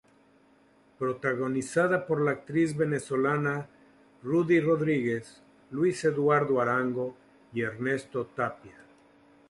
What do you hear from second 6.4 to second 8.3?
Arango y Ernesto